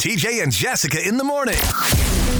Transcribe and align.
TJ 0.00 0.42
and 0.42 0.50
Jessica 0.50 1.06
in 1.06 1.18
the 1.18 1.24
morning. 1.24 1.58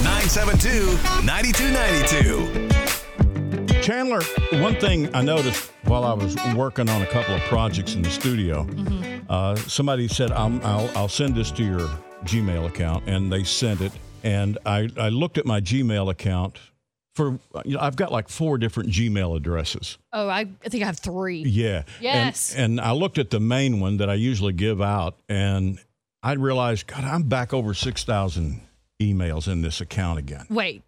972 0.01 0.97
9292. 1.23 3.83
Chandler, 3.83 4.21
one 4.63 4.73
thing 4.79 5.13
I 5.13 5.21
noticed 5.21 5.71
while 5.83 6.03
I 6.03 6.13
was 6.13 6.35
working 6.55 6.89
on 6.89 7.03
a 7.03 7.05
couple 7.05 7.35
of 7.35 7.41
projects 7.41 7.93
in 7.93 8.01
the 8.01 8.09
studio, 8.09 8.67
uh, 9.29 9.55
somebody 9.57 10.07
said, 10.07 10.31
i 10.31 10.47
I'll, 10.63 10.89
I'll 10.97 11.07
send 11.07 11.35
this 11.35 11.51
to 11.51 11.63
your 11.63 11.87
Gmail 12.23 12.65
account, 12.65 13.03
and 13.05 13.31
they 13.31 13.43
sent 13.43 13.81
it. 13.81 13.91
And 14.23 14.57
I, 14.65 14.89
I 14.97 15.09
looked 15.09 15.37
at 15.37 15.45
my 15.45 15.61
Gmail 15.61 16.09
account 16.09 16.57
for, 17.13 17.37
you 17.63 17.75
know, 17.75 17.79
I've 17.79 17.95
got 17.95 18.11
like 18.11 18.27
four 18.27 18.57
different 18.57 18.89
Gmail 18.89 19.37
addresses. 19.37 19.99
Oh, 20.11 20.27
I, 20.27 20.47
I 20.65 20.69
think 20.69 20.81
I 20.81 20.87
have 20.87 20.97
three. 20.97 21.43
Yeah. 21.43 21.83
Yes. 21.99 22.55
And, 22.55 22.79
and 22.79 22.81
I 22.81 22.93
looked 22.93 23.19
at 23.19 23.29
the 23.29 23.39
main 23.39 23.79
one 23.79 23.97
that 23.97 24.09
I 24.09 24.15
usually 24.15 24.53
give 24.53 24.81
out, 24.81 25.17
and 25.29 25.77
I 26.23 26.33
realized, 26.33 26.87
God, 26.87 27.03
I'm 27.03 27.23
back 27.23 27.53
over 27.53 27.73
6,000 27.73 28.61
emails 29.01 29.47
in 29.51 29.61
this 29.61 29.81
account 29.81 30.19
again. 30.19 30.45
Wait, 30.49 30.83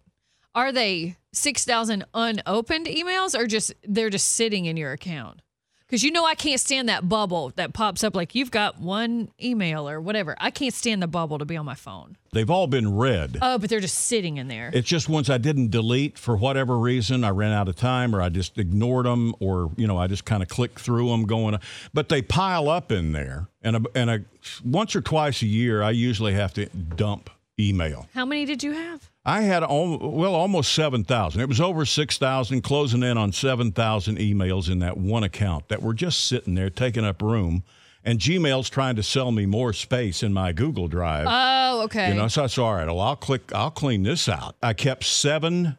are 0.54 0.70
they 0.70 1.16
6,000 1.32 2.04
unopened 2.14 2.86
emails 2.86 3.38
or 3.38 3.46
just 3.46 3.74
they're 3.82 4.10
just 4.10 4.28
sitting 4.28 4.66
in 4.66 4.76
your 4.76 4.92
account? 4.92 5.40
Because 5.86 6.02
you 6.02 6.10
know, 6.10 6.24
I 6.24 6.34
can't 6.34 6.60
stand 6.60 6.88
that 6.88 7.08
bubble 7.08 7.52
that 7.56 7.74
pops 7.74 8.02
up 8.02 8.16
like 8.16 8.34
you've 8.34 8.50
got 8.50 8.80
one 8.80 9.28
email 9.42 9.88
or 9.88 10.00
whatever. 10.00 10.34
I 10.40 10.50
can't 10.50 10.72
stand 10.72 11.02
the 11.02 11.06
bubble 11.06 11.38
to 11.38 11.44
be 11.44 11.56
on 11.56 11.66
my 11.66 11.74
phone. 11.74 12.16
They've 12.32 12.48
all 12.48 12.66
been 12.66 12.96
read. 12.96 13.38
Oh, 13.42 13.58
but 13.58 13.68
they're 13.68 13.80
just 13.80 13.98
sitting 13.98 14.38
in 14.38 14.48
there. 14.48 14.70
It's 14.72 14.88
just 14.88 15.08
ones 15.08 15.28
I 15.28 15.38
didn't 15.38 15.70
delete 15.70 16.18
for 16.18 16.36
whatever 16.36 16.78
reason. 16.78 17.22
I 17.22 17.30
ran 17.30 17.52
out 17.52 17.68
of 17.68 17.76
time, 17.76 18.14
or 18.16 18.22
I 18.22 18.28
just 18.30 18.58
ignored 18.58 19.06
them, 19.06 19.34
or 19.40 19.70
you 19.76 19.86
know, 19.86 19.98
I 19.98 20.06
just 20.06 20.24
kind 20.24 20.42
of 20.42 20.48
clicked 20.48 20.80
through 20.80 21.10
them, 21.10 21.26
going. 21.26 21.58
But 21.92 22.08
they 22.08 22.22
pile 22.22 22.68
up 22.68 22.90
in 22.90 23.12
there, 23.12 23.48
and 23.62 23.76
a, 23.76 23.82
and 23.94 24.10
a, 24.10 24.24
once 24.64 24.96
or 24.96 25.02
twice 25.02 25.42
a 25.42 25.46
year, 25.46 25.82
I 25.82 25.90
usually 25.90 26.32
have 26.32 26.54
to 26.54 26.66
dump 26.66 27.30
email. 27.58 28.08
How 28.14 28.24
many 28.24 28.44
did 28.44 28.62
you 28.62 28.72
have? 28.72 29.10
I 29.24 29.42
had 29.42 29.62
al- 29.62 29.98
well 29.98 30.34
almost 30.34 30.72
seven 30.74 31.04
thousand. 31.04 31.40
It 31.40 31.48
was 31.48 31.60
over 31.60 31.84
six 31.86 32.18
thousand, 32.18 32.62
closing 32.62 33.02
in 33.02 33.16
on 33.16 33.32
seven 33.32 33.72
thousand 33.72 34.18
emails 34.18 34.70
in 34.70 34.80
that 34.80 34.96
one 34.96 35.24
account 35.24 35.68
that 35.68 35.82
were 35.82 35.94
just 35.94 36.26
sitting 36.26 36.54
there 36.54 36.70
taking 36.70 37.04
up 37.04 37.22
room. 37.22 37.62
And 38.06 38.18
Gmail's 38.18 38.68
trying 38.68 38.96
to 38.96 39.02
sell 39.02 39.32
me 39.32 39.46
more 39.46 39.72
space 39.72 40.22
in 40.22 40.34
my 40.34 40.52
Google 40.52 40.88
Drive. 40.88 41.26
Oh, 41.26 41.84
okay. 41.84 42.08
You 42.08 42.14
know, 42.14 42.28
so 42.28 42.44
I 42.44 42.46
said, 42.48 42.60
all 42.60 42.74
right, 42.74 42.86
well, 42.86 43.00
I'll 43.00 43.16
click, 43.16 43.50
I'll 43.54 43.70
clean 43.70 44.02
this 44.02 44.28
out. 44.28 44.56
I 44.62 44.74
kept 44.74 45.04
seven 45.04 45.78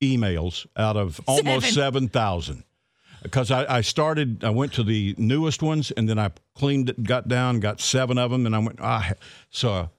emails 0.00 0.66
out 0.76 0.96
of 0.96 1.20
almost 1.26 1.74
Seven. 1.74 2.08
7,000 2.10 2.62
because 3.24 3.50
I, 3.50 3.78
I 3.78 3.80
started, 3.80 4.44
I 4.44 4.50
went 4.50 4.72
to 4.74 4.84
the 4.84 5.16
newest 5.18 5.62
ones 5.64 5.90
and 5.90 6.08
then 6.08 6.16
I 6.18 6.30
cleaned 6.54 6.90
it, 6.90 7.02
got 7.02 7.26
down, 7.26 7.58
got 7.58 7.80
seven 7.80 8.18
of 8.18 8.30
them, 8.30 8.46
and 8.46 8.54
I 8.54 8.58
went, 8.60 8.78
ah, 8.80 9.12
so 9.50 9.90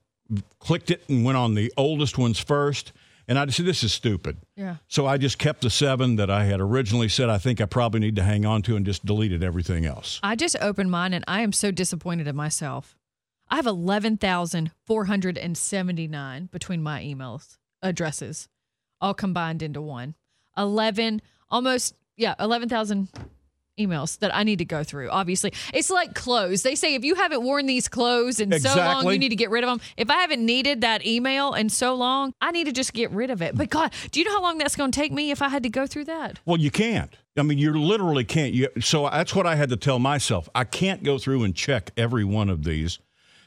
clicked 0.59 0.91
it 0.91 1.03
and 1.07 1.23
went 1.25 1.37
on 1.37 1.55
the 1.55 1.71
oldest 1.77 2.17
ones 2.17 2.39
first. 2.39 2.91
And 3.27 3.39
I 3.39 3.45
just 3.45 3.57
said, 3.57 3.65
this 3.65 3.83
is 3.83 3.91
stupid. 3.91 4.37
yeah. 4.55 4.75
So 4.87 5.07
I 5.07 5.17
just 5.17 5.39
kept 5.39 5.61
the 5.61 5.71
seven 5.71 6.15
that 6.17 6.29
I 6.29 6.45
had 6.45 6.61
originally 6.61 7.09
said 7.09 7.27
I 7.27 7.39
think 7.39 7.59
I 7.59 7.65
probably 7.65 7.99
need 7.99 8.15
to 8.17 8.23
hang 8.23 8.45
on 8.45 8.61
to 8.63 8.75
and 8.75 8.85
just 8.85 9.03
deleted 9.03 9.43
everything 9.43 9.83
else. 9.85 10.19
I 10.21 10.35
just 10.35 10.55
opened 10.61 10.91
mine 10.91 11.11
and 11.13 11.25
I 11.27 11.41
am 11.41 11.51
so 11.51 11.71
disappointed 11.71 12.27
in 12.27 12.35
myself. 12.35 12.95
I 13.49 13.55
have 13.57 13.65
11,479 13.65 16.49
between 16.51 16.83
my 16.83 17.03
emails 17.03 17.57
addresses, 17.81 18.47
all 19.01 19.13
combined 19.13 19.61
into 19.61 19.81
one. 19.81 20.15
11, 20.57 21.21
almost, 21.49 21.95
yeah, 22.15 22.33
11,000 22.39 23.09
emails 23.77 24.19
that 24.19 24.35
I 24.35 24.43
need 24.43 24.59
to 24.59 24.65
go 24.65 24.83
through. 24.83 25.09
Obviously, 25.09 25.53
it's 25.73 25.89
like 25.89 26.13
clothes. 26.13 26.63
They 26.63 26.75
say 26.75 26.95
if 26.95 27.03
you 27.03 27.15
haven't 27.15 27.43
worn 27.43 27.65
these 27.65 27.87
clothes 27.87 28.39
in 28.39 28.57
so 28.59 28.75
long, 28.75 29.11
you 29.11 29.19
need 29.19 29.29
to 29.29 29.35
get 29.35 29.49
rid 29.49 29.63
of 29.63 29.69
them. 29.69 29.81
If 29.97 30.09
I 30.09 30.17
haven't 30.17 30.45
needed 30.45 30.81
that 30.81 31.05
email 31.05 31.53
in 31.53 31.69
so 31.69 31.95
long, 31.95 32.33
I 32.41 32.51
need 32.51 32.65
to 32.65 32.71
just 32.71 32.93
get 32.93 33.11
rid 33.11 33.29
of 33.29 33.41
it. 33.41 33.55
But 33.55 33.69
God, 33.69 33.93
do 34.11 34.19
you 34.19 34.25
know 34.25 34.33
how 34.33 34.41
long 34.41 34.57
that's 34.57 34.75
going 34.75 34.91
to 34.91 34.99
take 34.99 35.11
me 35.11 35.31
if 35.31 35.41
I 35.41 35.49
had 35.49 35.63
to 35.63 35.69
go 35.69 35.87
through 35.87 36.05
that? 36.05 36.39
Well, 36.45 36.59
you 36.59 36.71
can't. 36.71 37.15
I 37.37 37.43
mean, 37.43 37.57
you 37.57 37.73
literally 37.73 38.23
can't. 38.23 38.53
You, 38.53 38.69
so 38.79 39.09
that's 39.09 39.35
what 39.35 39.45
I 39.45 39.55
had 39.55 39.69
to 39.69 39.77
tell 39.77 39.99
myself. 39.99 40.47
I 40.55 40.63
can't 40.63 41.03
go 41.03 41.17
through 41.17 41.43
and 41.43 41.53
check 41.53 41.91
every 41.97 42.23
one 42.23 42.49
of 42.49 42.63
these. 42.63 42.99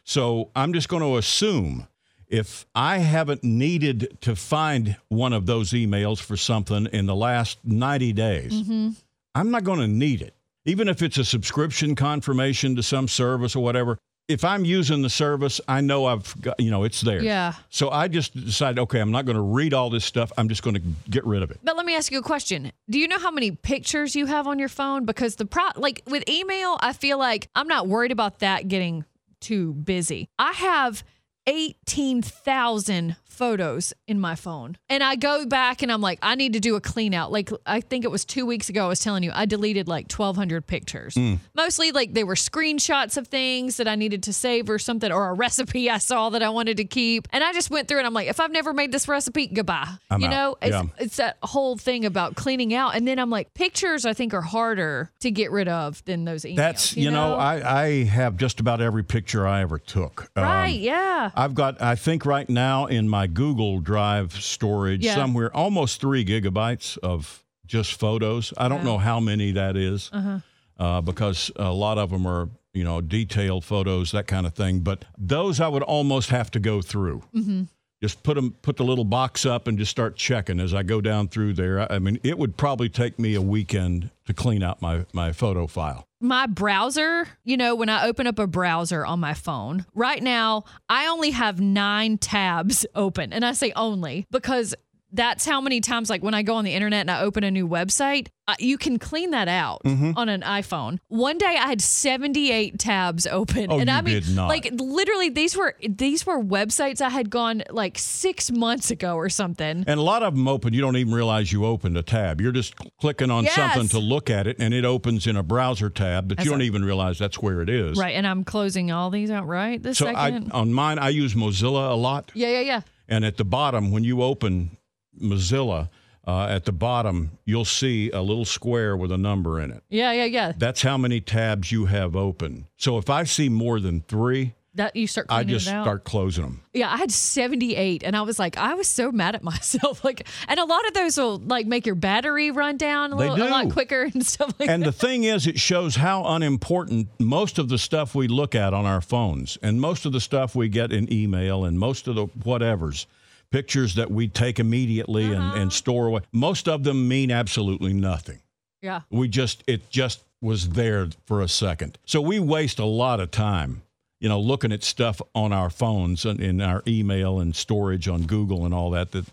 So 0.04 0.50
I'm 0.54 0.72
just 0.72 0.88
going 0.88 1.02
to 1.02 1.16
assume 1.16 1.88
if 2.28 2.66
I 2.74 2.98
haven't 2.98 3.42
needed 3.42 4.18
to 4.22 4.36
find 4.36 4.96
one 5.08 5.32
of 5.32 5.46
those 5.46 5.70
emails 5.70 6.18
for 6.20 6.36
something 6.36 6.86
in 6.92 7.06
the 7.06 7.14
last 7.14 7.58
90 7.64 8.12
days, 8.12 8.52
mm-hmm. 8.52 8.90
I'm 9.38 9.52
not 9.52 9.62
going 9.62 9.78
to 9.78 9.86
need 9.86 10.20
it. 10.20 10.34
Even 10.64 10.88
if 10.88 11.00
it's 11.00 11.16
a 11.16 11.24
subscription 11.24 11.94
confirmation 11.94 12.74
to 12.74 12.82
some 12.82 13.06
service 13.06 13.54
or 13.54 13.62
whatever. 13.62 13.96
If 14.26 14.44
I'm 14.44 14.64
using 14.64 15.00
the 15.00 15.08
service, 15.08 15.60
I 15.68 15.80
know 15.80 16.06
I've 16.06 16.38
got, 16.42 16.60
you 16.60 16.70
know, 16.70 16.82
it's 16.82 17.00
there. 17.00 17.22
Yeah. 17.22 17.54
So 17.70 17.88
I 17.88 18.08
just 18.08 18.34
decided, 18.34 18.80
okay, 18.80 18.98
I'm 18.98 19.12
not 19.12 19.24
going 19.24 19.36
to 19.36 19.42
read 19.42 19.72
all 19.72 19.90
this 19.90 20.04
stuff. 20.04 20.32
I'm 20.36 20.48
just 20.48 20.62
going 20.62 20.74
to 20.74 20.82
get 21.08 21.24
rid 21.24 21.42
of 21.42 21.50
it. 21.52 21.60
But 21.62 21.76
let 21.76 21.86
me 21.86 21.94
ask 21.96 22.10
you 22.12 22.18
a 22.18 22.22
question. 22.22 22.72
Do 22.90 22.98
you 22.98 23.06
know 23.06 23.18
how 23.18 23.30
many 23.30 23.52
pictures 23.52 24.16
you 24.16 24.26
have 24.26 24.46
on 24.46 24.58
your 24.58 24.68
phone? 24.68 25.06
Because 25.06 25.36
the 25.36 25.46
pro 25.46 25.68
like 25.76 26.02
with 26.06 26.28
email, 26.28 26.76
I 26.80 26.92
feel 26.92 27.16
like 27.16 27.48
I'm 27.54 27.68
not 27.68 27.86
worried 27.86 28.12
about 28.12 28.40
that 28.40 28.66
getting 28.66 29.04
too 29.40 29.72
busy. 29.72 30.28
I 30.38 30.52
have 30.52 31.04
18,000 31.46 33.16
photos 33.28 33.92
in 34.06 34.18
my 34.20 34.34
phone. 34.34 34.76
And 34.88 35.02
I 35.02 35.14
go 35.16 35.46
back 35.46 35.82
and 35.82 35.92
I'm 35.92 36.00
like, 36.00 36.18
I 36.22 36.34
need 36.34 36.54
to 36.54 36.60
do 36.60 36.74
a 36.76 36.80
clean 36.80 37.14
out. 37.14 37.30
Like, 37.30 37.50
I 37.66 37.80
think 37.80 38.04
it 38.04 38.10
was 38.10 38.24
two 38.24 38.44
weeks 38.46 38.68
ago, 38.68 38.86
I 38.86 38.88
was 38.88 39.00
telling 39.00 39.22
you, 39.22 39.30
I 39.34 39.46
deleted 39.46 39.86
like 39.86 40.10
1,200 40.10 40.66
pictures. 40.66 41.16
Mostly 41.54 41.92
like 41.92 42.14
they 42.14 42.24
were 42.24 42.34
screenshots 42.34 43.16
of 43.16 43.28
things 43.28 43.76
that 43.76 43.86
I 43.86 43.94
needed 43.94 44.22
to 44.24 44.32
save 44.32 44.68
or 44.70 44.78
something, 44.78 45.12
or 45.12 45.28
a 45.28 45.34
recipe 45.34 45.88
I 45.90 45.98
saw 45.98 46.30
that 46.30 46.42
I 46.42 46.48
wanted 46.48 46.78
to 46.78 46.84
keep. 46.84 47.28
And 47.32 47.44
I 47.44 47.52
just 47.52 47.70
went 47.70 47.86
through 47.88 47.98
and 47.98 48.06
I'm 48.06 48.14
like, 48.14 48.28
if 48.28 48.40
I've 48.40 48.50
never 48.52 48.72
made 48.72 48.92
this 48.92 49.06
recipe, 49.08 49.46
goodbye. 49.46 49.86
I'm 50.10 50.20
you 50.20 50.26
out. 50.28 50.30
know, 50.30 50.56
it's, 50.62 50.70
Yeah. 50.72 50.82
it's 50.98 51.16
that 51.16 51.36
whole 51.42 51.76
thing 51.76 52.04
about 52.04 52.34
cleaning 52.34 52.74
out. 52.74 52.94
And 52.96 53.06
then 53.06 53.18
I'm 53.18 53.30
like, 53.30 53.54
pictures 53.54 54.04
I 54.06 54.14
think 54.14 54.34
are 54.34 54.40
harder 54.42 55.10
to 55.20 55.30
get 55.30 55.50
rid 55.50 55.68
of 55.68 56.04
than 56.06 56.24
those 56.24 56.42
emails. 56.44 56.56
That's 56.56 56.96
you, 56.96 57.10
know, 57.10 57.34
I 57.34 57.82
I 57.84 58.04
have 58.04 58.36
just 58.36 58.60
about 58.60 58.80
every 58.80 59.04
picture 59.04 59.46
I 59.46 59.60
ever 59.62 59.78
took. 59.78 60.30
Um, 60.36 60.44
Right, 60.44 60.78
yeah. 60.80 61.30
I've 61.34 61.54
got 61.54 61.80
I 61.82 61.94
think 61.94 62.24
right 62.26 62.48
now 62.48 62.86
in 62.86 63.08
my 63.08 63.17
Google 63.26 63.80
Drive 63.80 64.32
storage 64.32 65.04
Yeah. 65.04 65.14
somewhere 65.14 65.54
almost 65.56 66.00
three 66.00 66.24
gigabytes 66.24 66.96
of 66.98 67.44
just 67.66 67.98
photos. 67.98 68.52
I 68.56 68.68
don't 68.68 68.84
know 68.84 68.98
how 68.98 69.20
many 69.20 69.52
that 69.52 69.76
is, 69.76 70.10
Uh-huh. 70.12 70.38
uh, 70.78 71.00
because 71.02 71.50
a 71.56 71.72
lot 71.72 71.98
of 71.98 72.10
them 72.10 72.26
are 72.26 72.48
you 72.74 72.84
know 72.84 73.00
detailed 73.00 73.64
photos 73.64 74.12
that 74.12 74.26
kind 74.26 74.46
of 74.46 74.54
thing. 74.54 74.80
But 74.80 75.04
those 75.18 75.60
I 75.60 75.68
would 75.68 75.82
almost 75.82 76.30
have 76.30 76.50
to 76.52 76.60
go 76.60 76.80
through. 76.80 77.22
Mm-hmm. 77.34 77.62
Just 78.00 78.22
put 78.22 78.34
them, 78.36 78.52
put 78.62 78.76
the 78.76 78.84
little 78.84 79.04
box 79.04 79.44
up, 79.44 79.66
and 79.66 79.76
just 79.76 79.90
start 79.90 80.14
checking 80.16 80.60
as 80.60 80.72
I 80.72 80.82
go 80.84 81.00
down 81.00 81.28
through 81.28 81.54
there. 81.54 81.80
I 81.80 81.96
I 81.96 81.98
mean, 81.98 82.18
it 82.22 82.38
would 82.38 82.56
probably 82.56 82.88
take 82.88 83.18
me 83.18 83.34
a 83.34 83.42
weekend 83.42 84.10
to 84.26 84.32
clean 84.34 84.62
out 84.62 84.80
my 84.80 85.04
my 85.12 85.32
photo 85.32 85.66
file. 85.66 86.06
My 86.20 86.46
browser, 86.46 87.28
you 87.44 87.56
know, 87.56 87.74
when 87.74 87.88
I 87.88 88.06
open 88.06 88.26
up 88.26 88.38
a 88.38 88.46
browser 88.46 89.06
on 89.06 89.20
my 89.20 89.34
phone, 89.34 89.86
right 89.94 90.22
now, 90.22 90.64
I 90.88 91.06
only 91.06 91.30
have 91.30 91.60
nine 91.60 92.18
tabs 92.18 92.84
open. 92.94 93.32
And 93.32 93.44
I 93.44 93.52
say 93.52 93.72
only 93.76 94.26
because 94.30 94.74
that's 95.12 95.46
how 95.46 95.60
many 95.60 95.80
times, 95.80 96.10
like 96.10 96.22
when 96.22 96.34
I 96.34 96.42
go 96.42 96.54
on 96.56 96.64
the 96.64 96.74
internet 96.74 97.00
and 97.00 97.10
I 97.10 97.22
open 97.22 97.42
a 97.44 97.50
new 97.50 97.66
website, 97.66 98.28
you 98.58 98.76
can 98.78 98.98
clean 98.98 99.30
that 99.32 99.48
out 99.48 99.82
Mm-hmm. 99.84 100.12
on 100.16 100.28
an 100.28 100.40
iPhone. 100.42 100.98
One 101.08 101.38
day 101.38 101.46
I 101.46 101.66
had 101.66 101.80
78 101.82 102.78
tabs 102.78 103.26
open. 103.26 103.66
Oh, 103.70 103.78
and 103.78 103.88
you 103.88 103.94
I 103.94 104.00
mean, 104.02 104.22
did 104.22 104.34
not. 104.36 104.48
like 104.48 104.68
literally 104.72 105.28
these 105.28 105.56
were, 105.56 105.74
these 105.86 106.26
were 106.26 106.42
websites 106.42 107.00
I 107.00 107.08
had 107.10 107.30
gone 107.30 107.62
like 107.70 107.98
six 107.98 108.50
months 108.50 108.90
ago 108.90 109.14
or 109.16 109.28
something. 109.28 109.84
And 109.86 110.00
a 110.00 110.02
lot 110.02 110.22
of 110.22 110.34
them 110.34 110.48
open, 110.48 110.72
you 110.74 110.80
don't 110.80 110.96
even 110.96 111.12
realize 111.14 111.52
you 111.52 111.64
opened 111.64 111.96
a 111.96 112.02
tab. 112.02 112.40
You're 112.40 112.52
just 112.52 112.74
clicking 113.00 113.30
on 113.30 113.44
Yes. 113.44 113.54
something 113.54 113.88
to 113.88 113.98
look 113.98 114.30
at 114.30 114.46
it, 114.46 114.56
and 114.58 114.72
it 114.74 114.84
opens 114.84 115.26
in 115.26 115.36
a 115.36 115.42
browser 115.42 115.90
tab 115.90 116.28
that 116.28 116.36
That's 116.36 116.44
you 116.46 116.50
don't 116.50 116.60
a- 116.60 116.64
even 116.64 116.84
realize 116.84 117.18
that's 117.18 117.38
where 117.40 117.60
it 117.62 117.68
is. 117.68 117.96
Right. 117.98 118.14
And 118.14 118.26
I'm 118.26 118.44
closing 118.44 118.90
all 118.90 119.10
these 119.10 119.30
out 119.30 119.46
right 119.46 119.82
this 119.82 119.98
So 119.98 120.06
I, 120.08 120.30
second. 120.30 120.52
on 120.52 120.72
mine, 120.72 120.98
I 120.98 121.10
use 121.10 121.34
Mozilla 121.34 121.90
a 121.90 121.94
lot, 121.94 122.30
yeah, 122.34 122.48
yeah, 122.48 122.60
yeah. 122.60 122.80
and 123.08 123.24
at 123.24 123.36
the 123.36 123.44
bottom, 123.44 123.90
when 123.90 124.04
you 124.04 124.22
open 124.22 124.76
Mozilla, 125.20 125.88
uh, 126.26 126.46
at 126.48 126.64
the 126.66 126.72
bottom, 126.72 127.38
you'll 127.46 127.64
see 127.64 128.10
a 128.10 128.20
little 128.20 128.44
square 128.44 128.96
with 128.96 129.10
a 129.10 129.18
number 129.18 129.58
in 129.60 129.70
it. 129.70 129.82
Yeah, 129.88 130.12
yeah, 130.12 130.24
yeah. 130.26 130.52
That's 130.56 130.82
how 130.82 130.98
many 130.98 131.20
tabs 131.20 131.72
you 131.72 131.86
have 131.86 132.14
open. 132.14 132.66
So 132.76 132.98
if 132.98 133.08
I 133.08 133.24
see 133.24 133.48
more 133.48 133.80
than 133.80 134.02
three, 134.02 134.54
That 134.74 134.94
you 134.94 135.06
start 135.06 135.28
I 135.30 135.42
just 135.44 135.66
start 135.66 136.04
closing 136.04 136.44
them. 136.44 136.62
Yeah, 136.74 136.92
I 136.92 136.98
had 136.98 137.10
78 137.10 138.02
and 138.04 138.14
I 138.14 138.20
was 138.22 138.38
like, 138.38 138.58
I 138.58 138.74
was 138.74 138.86
so 138.86 139.10
mad 139.10 139.34
at 139.34 139.42
myself. 139.52 140.04
Like, 140.04 140.28
and 140.48 140.60
a 140.60 140.64
lot 140.66 140.86
of 140.86 140.92
those 140.92 141.16
will 141.16 141.38
like 141.38 141.66
make 141.66 141.86
your 141.86 141.94
battery 141.94 142.50
run 142.50 142.76
down 142.76 143.14
a, 143.14 143.16
They 143.16 143.30
little, 143.30 143.48
a 143.48 143.50
lot 143.50 143.70
quicker 143.72 144.02
and 144.14 144.24
stuff 144.24 144.52
like 144.60 144.68
And 144.68 144.82
that. 144.82 144.86
And 144.88 144.94
the 144.94 144.98
thing 145.06 145.24
is, 145.24 145.46
it 145.46 145.58
shows 145.58 145.96
how 145.96 146.24
unimportant 146.26 147.08
most 147.18 147.58
of 147.58 147.70
the 147.70 147.78
stuff 147.78 148.14
we 148.14 148.28
look 148.28 148.54
at 148.54 148.74
on 148.74 148.84
our 148.84 149.00
phones 149.00 149.56
and 149.62 149.80
most 149.80 150.04
of 150.04 150.12
the 150.12 150.20
stuff 150.20 150.54
we 150.54 150.68
get 150.68 150.92
in 150.92 151.10
email 151.10 151.64
and 151.64 151.78
most 151.78 152.06
of 152.06 152.14
the 152.16 152.26
whatevers, 152.26 153.06
pictures 153.50 153.94
that 153.94 154.10
we 154.10 154.28
take 154.28 154.58
immediately 154.58 155.26
and, 155.26 155.36
Uh-huh. 155.42 155.56
and 155.60 155.72
store 155.72 156.06
away, 156.08 156.20
most 156.32 156.68
of 156.68 156.84
them 156.84 157.08
mean 157.08 157.30
absolutely 157.30 157.92
nothing. 157.94 158.40
Yeah. 158.82 159.00
We 159.10 159.28
just, 159.28 159.64
it 159.66 159.90
just 159.90 160.22
was 160.40 160.70
there 160.70 161.08
for 161.26 161.40
a 161.40 161.48
second. 161.48 161.98
So 162.04 162.20
we 162.20 162.38
waste 162.38 162.78
a 162.78 162.84
lot 162.84 163.20
of 163.20 163.30
time 163.30 163.82
you 164.20 164.28
know, 164.28 164.40
looking 164.40 164.72
at 164.72 164.82
stuff 164.82 165.22
on 165.32 165.52
our 165.52 165.70
phones 165.70 166.24
and 166.24 166.40
in 166.40 166.60
our 166.60 166.82
email 166.88 167.38
and 167.38 167.54
storage 167.54 168.08
on 168.08 168.22
Google 168.26 168.64
and 168.64 168.74
all 168.74 168.90
that 168.90 169.12
that 169.12 169.24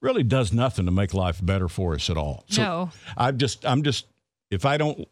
really 0.00 0.24
does 0.24 0.52
nothing 0.52 0.84
to 0.86 0.90
make 0.90 1.14
life 1.14 1.38
better 1.40 1.68
for 1.68 1.94
us 1.94 2.10
at 2.10 2.16
all. 2.16 2.42
So 2.48 2.60
No. 2.62 2.90
I'm 3.16 3.38
just, 3.38 3.64
I'm 3.64 3.84
just, 3.84 4.06
if 4.50 4.64
I 4.66 4.78
don't 4.78 5.06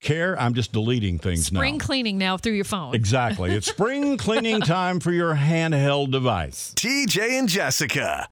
care, 0.00 0.38
I'm 0.40 0.54
just 0.54 0.72
deleting 0.72 1.18
things 1.18 1.46
Spring 1.46 1.54
now. 1.54 1.60
Spring 1.60 1.78
cleaning 1.78 2.18
now 2.18 2.36
through 2.36 2.54
your 2.54 2.64
phone. 2.64 2.94
Exactly. 2.94 3.52
It's 3.52 3.66
spring 3.66 4.16
cleaning 4.18 4.60
time 4.60 5.00
for 5.00 5.12
your 5.12 5.34
handheld 5.34 6.10
device. 6.10 6.72
TJ 6.74 7.38
and 7.38 7.48
Jessica. 7.48 8.28